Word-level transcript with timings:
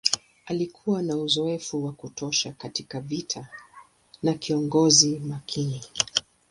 Alikuwa 0.45 1.01
na 1.01 1.17
uzoefu 1.17 1.85
wa 1.85 1.91
kutosha 1.93 2.51
katika 2.51 2.99
vita 2.99 3.47
na 4.23 4.33
kiongozi 4.33 5.19
makini. 5.19 5.81